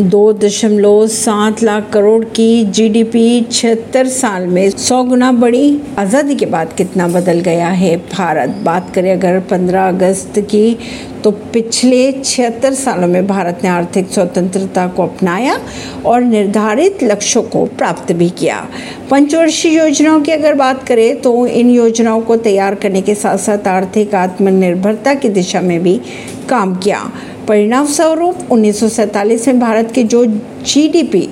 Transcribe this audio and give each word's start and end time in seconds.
दो 0.00 0.32
दशमलव 0.32 1.06
सात 1.06 1.62
लाख 1.62 1.88
करोड़ 1.92 2.24
की 2.24 2.64
जीडीपी 2.64 3.40
छिहत्तर 3.42 4.06
साल 4.06 4.46
में 4.46 4.68
सौ 4.70 5.02
गुना 5.04 5.30
बड़ी 5.32 5.80
आज़ादी 5.98 6.34
के 6.34 6.46
बाद 6.46 6.72
कितना 6.72 7.08
बदल 7.08 7.40
गया 7.40 7.68
है 7.68 7.96
भारत? 8.12 8.50
बात 8.64 8.92
करें 8.94 9.10
अगर 9.12 9.40
15 9.50 9.88
अगस्त 9.88 10.38
की 10.50 10.78
तो 11.24 11.30
पिछले 11.30 12.12
छिहत्तर 12.12 12.74
सालों 12.74 13.08
में 13.08 13.26
भारत 13.26 13.60
ने 13.64 13.68
आर्थिक 13.68 14.10
स्वतंत्रता 14.10 14.86
को 14.86 15.02
अपनाया 15.02 15.58
और 16.06 16.20
निर्धारित 16.20 17.02
लक्ष्यों 17.02 17.42
को 17.42 17.64
प्राप्त 17.78 18.12
भी 18.12 18.30
किया। 18.30 18.64
पंचवर्षीय 19.10 19.78
योजनाओं 19.78 20.20
की 20.20 20.32
अगर 20.32 20.54
बात 20.54 20.86
करें 20.88 21.20
तो 21.20 21.46
इन 21.46 21.70
योजनाओं 21.70 22.20
को 22.20 22.36
तैयार 22.36 22.74
करने 22.74 23.02
के 23.02 23.14
साथ 23.14 23.38
साथ 23.38 23.68
आर्थिक 23.68 24.14
आत्मनिर्भरता 24.14 25.14
की 25.14 25.28
दिशा 25.28 25.60
में 25.60 25.80
भी 25.82 26.00
काम 26.48 26.74
किया। 26.76 27.00
परिणाम 27.48 27.86
स्वरूप 27.86 28.52
उन्नीस 28.52 29.48
में 29.48 29.60
भारत 29.60 29.90
की 29.90 30.02
जो 30.04 30.24
जीडीपी 30.26 31.28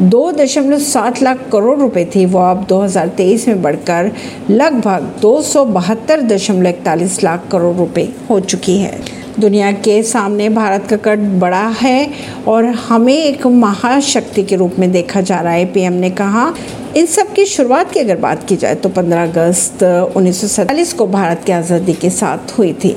दो 0.00 0.30
दशमलव 0.32 0.78
सात 0.80 1.22
लाख 1.22 1.48
करोड़ 1.52 1.78
रुपए 1.80 2.04
थी, 2.14 2.24
वो 2.26 2.38
अब 2.40 2.64
2023 2.68 3.46
में 3.48 3.62
बढ़कर 3.62 4.10
लगभग 4.50 5.12
दो 5.20 5.40
सौ 5.42 5.64
बहत्तर 5.66 6.20
दशमलव 6.22 6.68
इकतालीस 6.68 7.22
लाख 7.24 7.48
करोड़ 7.52 7.76
रुपए 7.76 8.08
हो 8.30 8.40
चुकी 8.40 8.76
है। 8.78 8.98
दुनिया 9.40 9.70
के 9.74 10.02
सामने 10.02 10.48
भारत 10.48 10.86
का 10.90 10.96
कट 11.04 11.18
बड़ा 11.40 11.66
है 11.78 12.10
और 12.48 12.64
हमें 12.64 13.14
एक 13.14 13.46
महाशक्ति 13.46 14.42
के 14.42 14.56
रूप 14.56 14.78
में 14.78 14.90
देखा 14.92 15.20
जा 15.20 15.40
रहा 15.40 15.52
है। 15.52 15.64
पीएम 15.72 15.92
ने 15.92 16.10
कहा, 16.10 16.52
इन 16.96 17.06
सब 17.06 17.32
की 17.32 17.46
शुरुआत 17.46 17.92
की 17.92 18.00
अगर 18.00 18.16
बात 18.18 18.46
की 18.48 18.56
जाए 18.56 18.74
तो 18.74 18.88
15 18.90 19.22
अगस्त 19.22 19.82
उन्नीस 20.16 20.92
को 20.92 21.06
भारत 21.08 21.42
की 21.46 21.52
आज़ादी 21.52 21.92
के 21.94 22.10
साथ 22.10 22.58
हुई 22.58 22.72
थी। 22.74 22.96